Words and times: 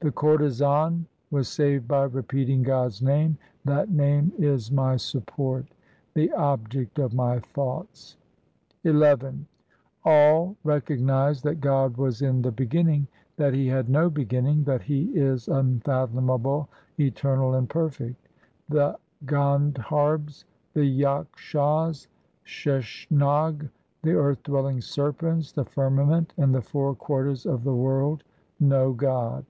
The 0.00 0.12
courtesan 0.12 1.06
was 1.30 1.48
saved 1.48 1.88
by 1.88 2.02
repeating 2.04 2.62
God's 2.62 3.00
name; 3.00 3.38
that 3.64 3.88
name 3.90 4.32
is 4.36 4.70
my 4.70 4.96
support, 4.96 5.64
the 6.12 6.30
object 6.32 6.98
of 6.98 7.14
my 7.14 7.38
thoughts. 7.38 8.18
XI 8.82 9.16
All 10.04 10.56
recognize 10.62 11.40
that 11.40 11.62
God 11.62 11.96
was 11.96 12.20
in 12.20 12.42
the 12.42 12.52
beginning, 12.52 13.06
that 13.38 13.54
He 13.54 13.66
had 13.68 13.88
no 13.88 14.10
beginning, 14.10 14.64
that 14.64 14.82
He 14.82 15.04
is 15.16 15.48
unfathomable, 15.48 16.68
eternal, 17.00 17.54
and 17.54 17.66
perfect. 17.66 18.28
The 18.68 18.98
Gandharbs, 19.24 20.44
2 20.74 20.80
the 20.80 20.84
Yakshas, 20.84 22.08
Sheshnag, 22.44 23.70
the 24.02 24.12
earth 24.12 24.42
dwelling 24.42 24.82
serpents, 24.82 25.50
the 25.52 25.64
firmament, 25.64 26.34
and 26.36 26.54
the 26.54 26.60
four 26.60 26.94
quarters 26.94 27.46
of 27.46 27.64
the 27.64 27.74
world 27.74 28.22
know 28.60 28.92
God. 28.92 29.46